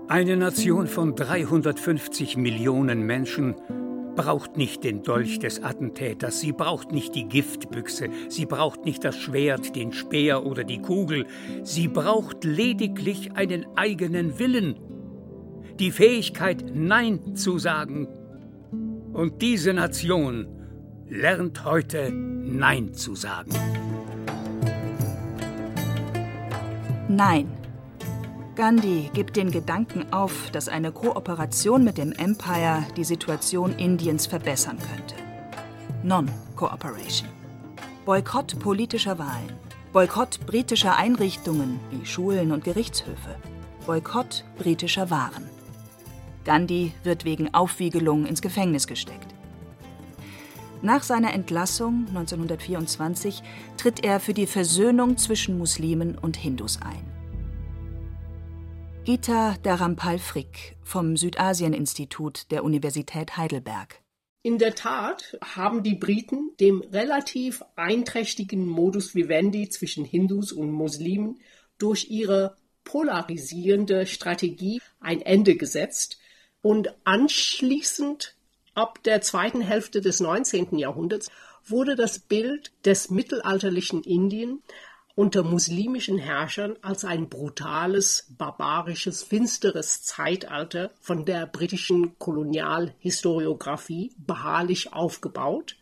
Eine 0.07 0.37
Nation 0.37 0.87
von 0.87 1.15
350 1.15 2.37
Millionen 2.37 3.03
Menschen 3.03 3.55
braucht 4.19 4.57
nicht 4.57 4.83
den 4.83 5.01
Dolch 5.01 5.39
des 5.39 5.63
Attentäters, 5.63 6.41
sie 6.41 6.51
braucht 6.51 6.91
nicht 6.91 7.15
die 7.15 7.29
Giftbüchse, 7.29 8.09
sie 8.27 8.45
braucht 8.45 8.83
nicht 8.83 9.05
das 9.05 9.15
Schwert, 9.15 9.77
den 9.77 9.93
Speer 9.93 10.45
oder 10.45 10.65
die 10.65 10.81
Kugel, 10.81 11.25
sie 11.63 11.87
braucht 11.87 12.43
lediglich 12.43 13.31
einen 13.37 13.65
eigenen 13.77 14.37
Willen. 14.37 14.75
die 15.79 15.91
Fähigkeit, 15.91 16.65
Nein 16.75 17.37
zu 17.37 17.57
sagen. 17.57 18.09
Und 19.13 19.41
diese 19.41 19.73
Nation 19.73 20.49
lernt 21.07 21.63
heute 21.63 22.11
Nein 22.11 22.93
zu 22.93 23.15
sagen. 23.15 23.51
Nein. 27.07 27.58
Gandhi 28.59 29.09
gibt 29.13 29.37
den 29.37 29.51
Gedanken 29.51 30.11
auf, 30.11 30.51
dass 30.51 30.67
eine 30.67 30.91
Kooperation 30.91 31.81
mit 31.81 31.97
dem 31.97 32.11
Empire 32.11 32.85
die 32.97 33.05
Situation 33.05 33.73
Indiens 33.77 34.27
verbessern 34.27 34.77
könnte. 34.79 35.15
Non-Cooperation. 36.03 37.29
Boykott 38.03 38.59
politischer 38.59 39.17
Wahlen. 39.17 39.53
Boykott 39.93 40.45
britischer 40.45 40.97
Einrichtungen 40.97 41.79
wie 41.89 42.05
Schulen 42.05 42.51
und 42.51 42.65
Gerichtshöfe. 42.65 43.37
Boykott 43.85 44.43
britischer 44.57 45.09
Waren. 45.09 45.49
Gandhi 46.43 46.91
wird 47.05 47.23
wegen 47.23 47.53
Aufwiegelung 47.53 48.25
ins 48.25 48.41
Gefängnis 48.41 48.87
gesteckt. 48.87 49.33
Nach 50.81 51.03
seiner 51.03 51.33
Entlassung 51.33 52.07
1924 52.09 53.41
tritt 53.77 54.03
er 54.03 54.19
für 54.19 54.33
die 54.33 54.47
Versöhnung 54.47 55.15
zwischen 55.15 55.57
Muslimen 55.57 56.17
und 56.17 56.35
Hindus 56.35 56.81
ein. 56.81 57.18
Gita 59.05 59.55
Dharampal 59.63 60.19
Frick 60.19 60.75
vom 60.83 61.15
Südasien-Institut 61.15 62.51
der 62.51 62.63
Universität 62.63 63.37
Heidelberg. 63.37 64.01
In 64.43 64.57
der 64.57 64.75
Tat 64.75 65.37
haben 65.43 65.83
die 65.83 65.95
Briten 65.95 66.51
dem 66.59 66.81
relativ 66.81 67.63
einträchtigen 67.75 68.67
Modus 68.67 69.15
vivendi 69.15 69.69
zwischen 69.69 70.05
Hindus 70.05 70.51
und 70.51 70.71
Muslimen 70.71 71.39
durch 71.77 72.09
ihre 72.09 72.55
polarisierende 72.83 74.05
Strategie 74.05 74.81
ein 74.99 75.21
Ende 75.21 75.55
gesetzt 75.55 76.19
und 76.61 76.93
anschließend 77.05 78.35
ab 78.73 79.01
der 79.03 79.21
zweiten 79.21 79.61
Hälfte 79.61 80.01
des 80.01 80.19
19. 80.19 80.77
Jahrhunderts 80.77 81.29
wurde 81.65 81.95
das 81.95 82.19
Bild 82.19 82.71
des 82.85 83.09
mittelalterlichen 83.09 84.03
Indien 84.03 84.61
unter 85.19 85.43
muslimischen 85.43 86.17
Herrschern 86.17 86.77
als 86.81 87.03
ein 87.03 87.27
brutales, 87.27 88.25
barbarisches, 88.37 89.21
finsteres 89.21 90.01
Zeitalter 90.01 90.91
von 91.01 91.25
der 91.25 91.45
britischen 91.45 92.17
Kolonialhistoriographie 92.17 94.13
beharrlich 94.17 94.93
aufgebaut. 94.93 95.75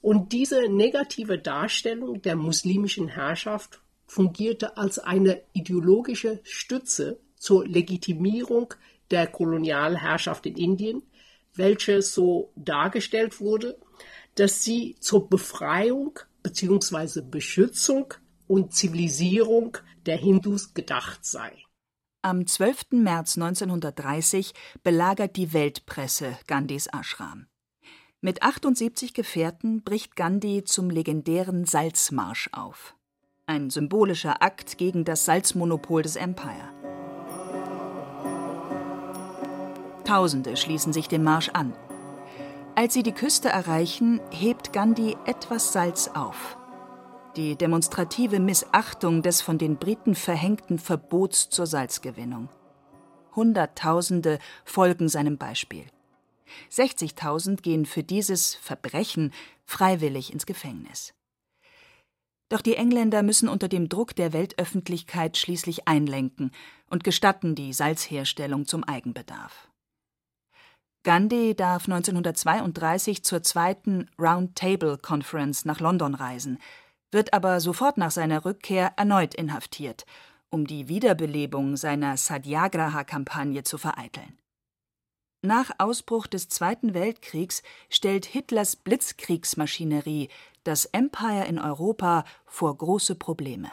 Und 0.00 0.32
diese 0.32 0.68
negative 0.68 1.38
Darstellung 1.38 2.20
der 2.22 2.34
muslimischen 2.34 3.06
Herrschaft 3.06 3.80
fungierte 4.06 4.76
als 4.76 4.98
eine 4.98 5.40
ideologische 5.52 6.40
Stütze 6.42 7.20
zur 7.36 7.64
Legitimierung 7.68 8.74
der 9.12 9.28
Kolonialherrschaft 9.28 10.46
in 10.46 10.56
Indien, 10.56 11.04
welche 11.54 12.02
so 12.02 12.50
dargestellt 12.56 13.38
wurde, 13.38 13.78
dass 14.34 14.64
sie 14.64 14.96
zur 14.98 15.30
Befreiung 15.30 16.18
bzw. 16.42 17.20
Beschützung 17.20 18.14
und 18.46 18.74
Zivilisierung 18.74 19.78
der 20.06 20.16
Hindus 20.16 20.74
gedacht 20.74 21.24
sei. 21.24 21.52
Am 22.22 22.46
12. 22.46 22.92
März 22.92 23.36
1930 23.36 24.54
belagert 24.82 25.36
die 25.36 25.52
Weltpresse 25.52 26.38
Gandhis 26.46 26.86
Ashram. 26.86 27.46
Mit 28.22 28.42
78 28.42 29.12
Gefährten 29.12 29.82
bricht 29.82 30.16
Gandhi 30.16 30.64
zum 30.64 30.88
legendären 30.88 31.66
Salzmarsch 31.66 32.48
auf. 32.52 32.94
Ein 33.44 33.68
symbolischer 33.68 34.42
Akt 34.42 34.78
gegen 34.78 35.04
das 35.04 35.26
Salzmonopol 35.26 36.00
des 36.00 36.16
Empire. 36.16 36.70
Tausende 40.04 40.56
schließen 40.56 40.94
sich 40.94 41.08
dem 41.08 41.24
Marsch 41.24 41.50
an. 41.50 41.74
Als 42.74 42.94
sie 42.94 43.02
die 43.02 43.12
Küste 43.12 43.50
erreichen, 43.50 44.20
hebt 44.30 44.72
Gandhi 44.72 45.16
etwas 45.26 45.74
Salz 45.74 46.08
auf. 46.08 46.56
Die 47.36 47.56
demonstrative 47.56 48.38
Missachtung 48.38 49.20
des 49.22 49.40
von 49.40 49.58
den 49.58 49.76
Briten 49.76 50.14
verhängten 50.14 50.78
Verbots 50.78 51.50
zur 51.50 51.66
Salzgewinnung. 51.66 52.48
Hunderttausende 53.34 54.38
folgen 54.64 55.08
seinem 55.08 55.36
Beispiel. 55.36 55.84
60.000 56.70 57.60
gehen 57.60 57.86
für 57.86 58.04
dieses 58.04 58.54
Verbrechen 58.54 59.32
freiwillig 59.64 60.32
ins 60.32 60.46
Gefängnis. 60.46 61.12
Doch 62.50 62.60
die 62.60 62.76
Engländer 62.76 63.24
müssen 63.24 63.48
unter 63.48 63.66
dem 63.66 63.88
Druck 63.88 64.14
der 64.14 64.32
Weltöffentlichkeit 64.32 65.36
schließlich 65.36 65.88
einlenken 65.88 66.52
und 66.88 67.02
gestatten 67.02 67.56
die 67.56 67.72
Salzherstellung 67.72 68.66
zum 68.66 68.84
Eigenbedarf. 68.84 69.68
Gandhi 71.02 71.54
darf 71.56 71.86
1932 71.88 73.24
zur 73.24 73.42
zweiten 73.42 74.08
Round 74.18 74.54
Table 74.56 74.98
Conference 74.98 75.64
nach 75.64 75.80
London 75.80 76.14
reisen, 76.14 76.58
wird 77.14 77.32
aber 77.32 77.60
sofort 77.60 77.96
nach 77.96 78.10
seiner 78.10 78.44
Rückkehr 78.44 78.92
erneut 78.96 79.34
inhaftiert, 79.34 80.04
um 80.50 80.66
die 80.66 80.88
Wiederbelebung 80.88 81.76
seiner 81.76 82.16
Satyagraha-Kampagne 82.18 83.62
zu 83.62 83.78
vereiteln. 83.78 84.38
Nach 85.40 85.70
Ausbruch 85.78 86.26
des 86.26 86.48
Zweiten 86.48 86.94
Weltkriegs 86.94 87.62
stellt 87.88 88.26
Hitlers 88.26 88.76
Blitzkriegsmaschinerie 88.76 90.28
das 90.64 90.86
Empire 90.86 91.44
in 91.44 91.58
Europa 91.58 92.24
vor 92.46 92.76
große 92.76 93.14
Probleme. 93.14 93.70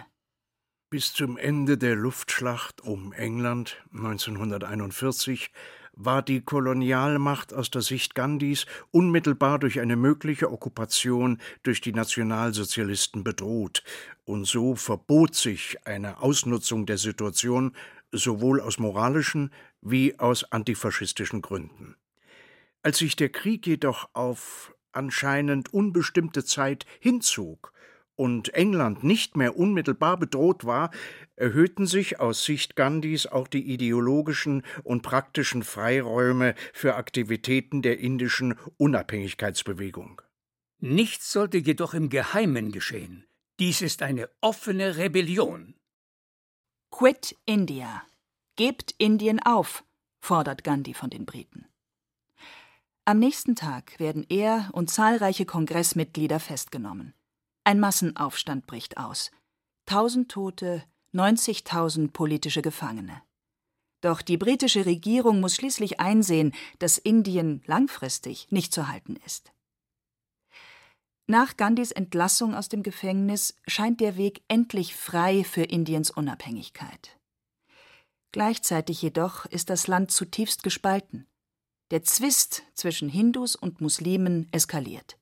Bis 0.90 1.14
zum 1.14 1.38
Ende 1.38 1.78
der 1.78 1.96
Luftschlacht 1.96 2.82
um 2.82 3.14
England 3.14 3.82
1941 3.94 5.50
war 5.94 6.22
die 6.22 6.42
Kolonialmacht 6.42 7.54
aus 7.54 7.70
der 7.70 7.82
Sicht 7.82 8.16
Gandhis 8.16 8.66
unmittelbar 8.92 9.60
durch 9.60 9.80
eine 9.80 9.96
mögliche 9.96 10.52
Okkupation 10.52 11.40
durch 11.64 11.82
die 11.82 11.94
Nationalsozialisten 11.94 13.24
bedroht, 13.24 13.84
und 14.24 14.46
so 14.46 14.76
verbot 14.76 15.36
sich 15.36 15.78
eine 15.86 16.22
Ausnutzung 16.22 16.86
der 16.86 16.98
Situation 16.98 17.76
sowohl 18.12 18.62
aus 18.62 18.80
moralischen 18.80 19.52
wie 19.82 20.18
aus 20.20 20.44
antifaschistischen 20.52 21.42
Gründen. 21.42 21.96
Als 22.84 22.98
sich 23.00 23.16
der 23.16 23.30
Krieg 23.30 23.68
jedoch 23.68 24.10
auf 24.14 24.74
anscheinend 24.92 25.74
unbestimmte 25.74 26.44
Zeit 26.44 26.86
hinzog 27.00 27.74
und 28.22 28.54
England 28.54 29.04
nicht 29.04 29.36
mehr 29.36 29.58
unmittelbar 29.58 30.16
bedroht 30.16 30.64
war, 30.64 30.92
erhöhten 31.36 31.88
sich 31.88 32.20
aus 32.20 32.46
Sicht 32.46 32.76
Gandhis 32.76 33.26
auch 33.26 33.48
die 33.48 33.74
ideologischen 33.74 34.62
und 34.84 35.02
praktischen 35.02 35.64
Freiräume 35.64 36.54
für 36.72 36.98
Aktivitäten 36.98 37.82
der 37.82 37.98
indischen 37.98 38.60
Unabhängigkeitsbewegung. 38.78 40.22
Nichts 40.78 41.32
sollte 41.32 41.58
jedoch 41.58 41.96
im 41.96 42.10
Geheimen 42.10 42.72
geschehen. 42.72 43.26
Dies 43.60 43.82
ist 43.82 44.04
eine 44.04 44.30
offene 44.40 44.98
Rebellion. 44.98 45.74
Quit 46.92 47.36
India. 47.48 48.04
Gebt 48.56 48.94
Indien 49.00 49.40
auf, 49.40 49.84
fordert 50.20 50.64
Gandhi 50.64 50.94
von 50.94 51.10
den 51.10 51.26
Briten. 51.26 51.66
Am 53.04 53.18
nächsten 53.18 53.56
Tag 53.56 54.00
werden 54.00 54.28
er 54.30 54.70
und 54.74 54.92
zahlreiche 54.92 55.48
Kongressmitglieder 55.48 56.40
festgenommen. 56.40 57.16
Ein 57.64 57.80
Massenaufstand 57.80 58.66
bricht 58.66 58.98
aus. 58.98 59.32
Tausend 59.86 60.32
Tote, 60.32 60.84
90.000 61.14 62.12
politische 62.12 62.64
Gefangene. 62.64 63.22
Doch 64.02 64.24
die 64.24 64.38
britische 64.38 64.88
Regierung 64.88 65.40
muss 65.40 65.56
schließlich 65.56 66.00
einsehen, 66.00 66.54
dass 66.80 66.98
Indien 66.98 67.62
langfristig 67.68 68.52
nicht 68.52 68.74
zu 68.74 68.88
halten 68.88 69.16
ist. 69.28 69.52
Nach 71.28 71.56
Gandhis 71.56 71.92
Entlassung 71.92 72.56
aus 72.56 72.68
dem 72.68 72.82
Gefängnis 72.82 73.56
scheint 73.68 74.02
der 74.02 74.18
Weg 74.18 74.42
endlich 74.48 74.96
frei 74.96 75.44
für 75.44 75.64
Indiens 75.64 76.10
Unabhängigkeit. 76.10 77.20
Gleichzeitig 78.32 79.02
jedoch 79.04 79.46
ist 79.46 79.70
das 79.70 79.88
Land 79.88 80.12
zutiefst 80.12 80.64
gespalten. 80.64 81.28
Der 81.92 82.04
Zwist 82.04 82.64
zwischen 82.74 83.08
Hindus 83.08 83.56
und 83.56 83.82
Muslimen 83.82 84.48
eskaliert. 84.52 85.21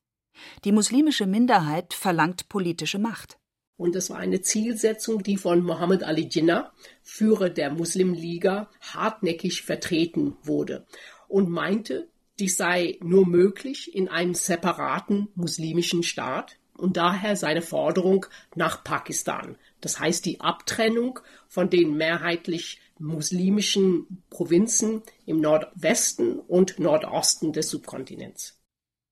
Die 0.63 0.71
muslimische 0.71 1.25
Minderheit 1.25 1.93
verlangt 1.93 2.49
politische 2.49 2.99
Macht. 2.99 3.37
Und 3.77 3.95
das 3.95 4.09
war 4.09 4.17
eine 4.17 4.41
Zielsetzung, 4.41 5.23
die 5.23 5.37
von 5.37 5.63
Mohammed 5.63 6.03
Ali 6.03 6.27
Jinnah, 6.29 6.73
Führer 7.01 7.49
der 7.49 7.71
Muslimliga, 7.71 8.69
hartnäckig 8.81 9.61
vertreten 9.61 10.35
wurde 10.43 10.85
und 11.29 11.49
meinte, 11.49 12.09
dies 12.39 12.57
sei 12.57 12.97
nur 13.01 13.25
möglich 13.25 13.95
in 13.95 14.09
einem 14.09 14.33
separaten 14.33 15.29
muslimischen 15.35 16.03
Staat 16.03 16.57
und 16.75 16.97
daher 16.97 17.35
seine 17.35 17.61
Forderung 17.61 18.25
nach 18.55 18.83
Pakistan. 18.83 19.57
Das 19.81 19.99
heißt 19.99 20.25
die 20.25 20.41
Abtrennung 20.41 21.19
von 21.47 21.69
den 21.69 21.95
mehrheitlich 21.95 22.79
muslimischen 22.97 24.23
Provinzen 24.29 25.03
im 25.25 25.39
Nordwesten 25.39 26.39
und 26.39 26.79
Nordosten 26.79 27.53
des 27.53 27.69
Subkontinents. 27.69 28.58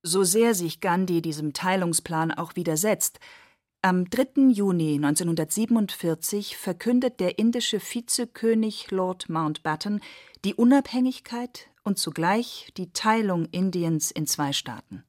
So 0.04 0.24
sehr 0.24 0.54
sich 0.54 0.80
Gandhi 0.80 1.22
diesem 1.22 1.54
Teilungsplan 1.54 2.32
auch 2.32 2.56
widersetzt, 2.56 3.20
am 3.82 4.10
3. 4.10 4.50
Juni 4.52 4.96
1947 4.96 6.58
verkündet 6.58 7.20
der 7.20 7.40
indische 7.40 7.80
Vizekönig 7.80 8.90
Lord 8.92 9.30
Mountbatten 9.30 10.02
die 10.44 10.56
Unabhängigkeit 10.56 11.70
und 11.84 11.98
zugleich 11.98 12.72
die 12.78 12.92
Teilung 12.92 13.46
Indiens 13.46 14.12
in 14.12 14.28
zwei 14.28 14.52
Staaten. 14.52 15.04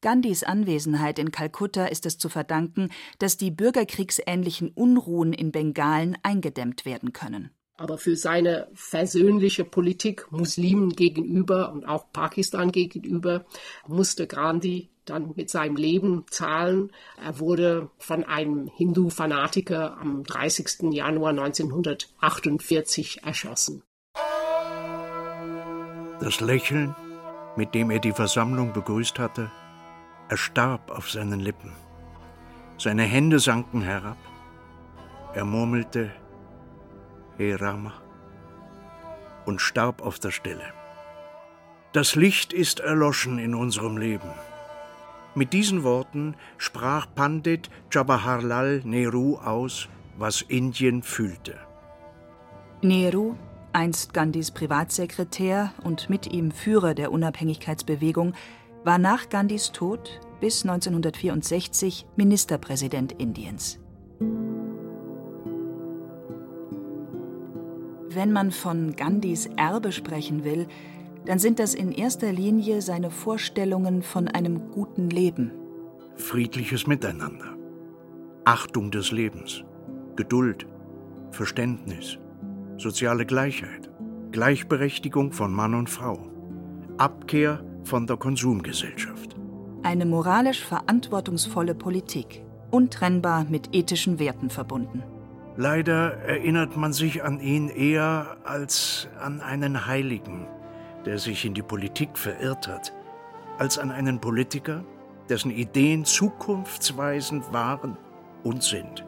Gandhis 0.00 0.44
Anwesenheit 0.44 1.18
in 1.18 1.30
Kalkutta 1.30 1.86
ist 1.86 2.06
es 2.06 2.18
zu 2.18 2.28
verdanken, 2.28 2.90
dass 3.18 3.36
die 3.36 3.50
bürgerkriegsähnlichen 3.50 4.70
Unruhen 4.70 5.32
in 5.32 5.50
Bengalen 5.52 6.16
eingedämmt 6.22 6.84
werden 6.84 7.12
können. 7.12 7.50
Aber 7.80 7.96
für 7.96 8.14
seine 8.14 8.68
versöhnliche 8.74 9.64
Politik 9.64 10.30
Muslimen 10.30 10.90
gegenüber 10.90 11.72
und 11.72 11.86
auch 11.86 12.12
Pakistan 12.12 12.72
gegenüber 12.72 13.46
musste 13.86 14.26
Gandhi 14.26 14.90
dann 15.06 15.32
mit 15.34 15.48
seinem 15.48 15.76
Leben 15.76 16.26
zahlen. 16.28 16.92
Er 17.16 17.38
wurde 17.38 17.88
von 17.96 18.24
einem 18.24 18.66
Hindu-Fanatiker 18.66 19.96
am 19.98 20.24
30. 20.24 20.92
Januar 20.92 21.30
1948 21.30 23.22
erschossen. 23.24 23.82
Das 26.20 26.40
Lächeln, 26.40 26.94
mit 27.56 27.74
dem 27.74 27.90
er 27.90 28.00
die 28.00 28.12
Versammlung 28.12 28.74
begrüßt 28.74 29.18
hatte, 29.18 29.50
erstarb 30.28 30.90
auf 30.90 31.10
seinen 31.10 31.40
Lippen. 31.40 31.72
Seine 32.76 33.04
Hände 33.04 33.38
sanken 33.38 33.80
herab. 33.80 34.18
Er 35.32 35.46
murmelte 35.46 36.10
He 37.40 37.54
Rama 37.54 37.94
und 39.46 39.62
starb 39.62 40.02
auf 40.02 40.18
der 40.18 40.30
Stelle. 40.30 40.74
Das 41.94 42.14
Licht 42.14 42.52
ist 42.52 42.80
erloschen 42.80 43.38
in 43.38 43.54
unserem 43.54 43.96
Leben. 43.96 44.28
Mit 45.34 45.54
diesen 45.54 45.82
Worten 45.82 46.34
sprach 46.58 47.06
Pandit 47.14 47.70
Jawaharlal 47.90 48.82
Nehru 48.84 49.36
aus, 49.36 49.88
was 50.18 50.42
Indien 50.42 51.02
fühlte. 51.02 51.56
Nehru, 52.82 53.36
einst 53.72 54.12
Gandhis 54.12 54.50
Privatsekretär 54.50 55.72
und 55.82 56.10
mit 56.10 56.30
ihm 56.30 56.50
Führer 56.50 56.92
der 56.92 57.10
Unabhängigkeitsbewegung, 57.10 58.34
war 58.84 58.98
nach 58.98 59.30
Gandhis 59.30 59.72
Tod 59.72 60.20
bis 60.42 60.62
1964 60.64 62.04
Ministerpräsident 62.16 63.12
Indiens. 63.12 63.80
Wenn 68.12 68.32
man 68.32 68.50
von 68.50 68.96
Gandhis 68.96 69.46
Erbe 69.56 69.92
sprechen 69.92 70.42
will, 70.42 70.66
dann 71.26 71.38
sind 71.38 71.60
das 71.60 71.74
in 71.74 71.92
erster 71.92 72.32
Linie 72.32 72.82
seine 72.82 73.08
Vorstellungen 73.08 74.02
von 74.02 74.26
einem 74.26 74.72
guten 74.72 75.10
Leben. 75.10 75.52
Friedliches 76.16 76.88
Miteinander, 76.88 77.56
Achtung 78.44 78.90
des 78.90 79.12
Lebens, 79.12 79.62
Geduld, 80.16 80.66
Verständnis, 81.30 82.18
soziale 82.78 83.26
Gleichheit, 83.26 83.88
Gleichberechtigung 84.32 85.30
von 85.30 85.52
Mann 85.52 85.74
und 85.74 85.88
Frau, 85.88 86.18
Abkehr 86.98 87.64
von 87.84 88.08
der 88.08 88.16
Konsumgesellschaft. 88.16 89.36
Eine 89.84 90.04
moralisch 90.04 90.64
verantwortungsvolle 90.64 91.76
Politik, 91.76 92.44
untrennbar 92.72 93.46
mit 93.48 93.72
ethischen 93.72 94.18
Werten 94.18 94.50
verbunden. 94.50 95.04
Leider 95.60 96.16
erinnert 96.22 96.78
man 96.78 96.94
sich 96.94 97.22
an 97.22 97.38
ihn 97.38 97.68
eher 97.68 98.38
als 98.44 99.08
an 99.20 99.42
einen 99.42 99.84
Heiligen, 99.84 100.48
der 101.04 101.18
sich 101.18 101.44
in 101.44 101.52
die 101.52 101.60
Politik 101.60 102.16
verirrt 102.16 102.66
hat, 102.66 102.94
als 103.58 103.78
an 103.78 103.90
einen 103.90 104.22
Politiker, 104.22 104.82
dessen 105.28 105.50
Ideen 105.50 106.06
zukunftsweisend 106.06 107.52
waren 107.52 107.98
und 108.42 108.62
sind. 108.62 109.04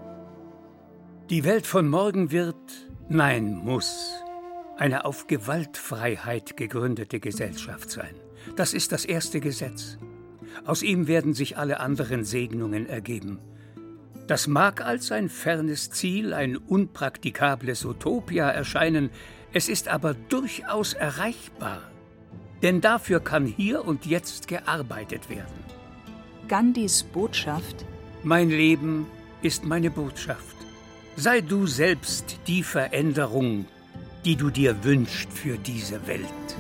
Die 1.30 1.44
Welt 1.44 1.66
von 1.66 1.88
morgen 1.88 2.32
wird, 2.32 2.90
nein, 3.08 3.54
muss, 3.54 4.22
eine 4.76 5.06
auf 5.06 5.28
Gewaltfreiheit 5.28 6.58
gegründete 6.58 7.18
Gesellschaft 7.18 7.90
sein. 7.90 8.14
Das 8.56 8.74
ist 8.74 8.92
das 8.92 9.06
erste 9.06 9.40
Gesetz. 9.40 9.96
Aus 10.66 10.82
ihm 10.82 11.06
werden 11.06 11.32
sich 11.32 11.56
alle 11.56 11.80
anderen 11.80 12.24
Segnungen 12.24 12.86
ergeben. 12.86 13.38
Das 14.32 14.46
mag 14.46 14.80
als 14.80 15.12
ein 15.12 15.28
fernes 15.28 15.90
Ziel, 15.90 16.32
ein 16.32 16.56
unpraktikables 16.56 17.84
Utopia 17.84 18.48
erscheinen, 18.48 19.10
es 19.52 19.68
ist 19.68 19.88
aber 19.88 20.14
durchaus 20.14 20.94
erreichbar. 20.94 21.82
Denn 22.62 22.80
dafür 22.80 23.20
kann 23.20 23.44
hier 23.44 23.84
und 23.84 24.06
jetzt 24.06 24.48
gearbeitet 24.48 25.28
werden. 25.28 25.62
Gandhis 26.48 27.02
Botschaft 27.02 27.84
Mein 28.22 28.48
Leben 28.48 29.06
ist 29.42 29.66
meine 29.66 29.90
Botschaft. 29.90 30.56
Sei 31.14 31.42
du 31.42 31.66
selbst 31.66 32.38
die 32.46 32.62
Veränderung, 32.62 33.66
die 34.24 34.36
du 34.36 34.48
dir 34.48 34.82
wünschst 34.82 35.30
für 35.30 35.58
diese 35.58 36.06
Welt. 36.06 36.56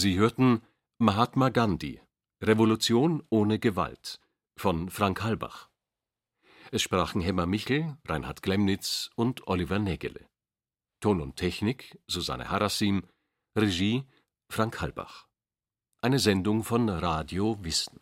Sie 0.00 0.16
hörten 0.16 0.62
Mahatma 0.98 1.48
Gandhi 1.48 2.00
Revolution 2.40 3.24
ohne 3.30 3.58
Gewalt 3.58 4.20
von 4.56 4.90
Frank 4.90 5.24
Halbach. 5.24 5.70
Es 6.70 6.82
sprachen 6.82 7.20
Hemmer 7.20 7.46
Michel, 7.46 7.96
Reinhard 8.06 8.44
Glemnitz 8.44 9.10
und 9.16 9.48
Oliver 9.48 9.80
Nägele. 9.80 10.28
Ton 11.00 11.20
und 11.20 11.34
Technik 11.34 11.98
Susanne 12.06 12.48
Harassim, 12.48 13.08
Regie 13.56 14.04
Frank 14.48 14.80
Halbach. 14.80 15.26
Eine 16.00 16.20
Sendung 16.20 16.62
von 16.62 16.88
Radio 16.88 17.58
Wissen. 17.64 17.98